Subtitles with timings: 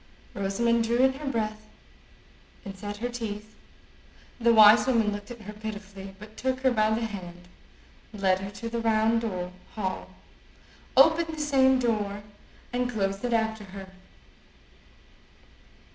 [0.33, 1.67] Rosamond drew in her breath,
[2.65, 3.53] and set her teeth.
[4.39, 7.47] The wise woman looked at her pitifully, but took her by the hand,
[8.11, 9.21] led her to the round
[9.75, 10.09] hall,
[10.97, 12.23] opened the same door,
[12.73, 13.91] and closed it after her.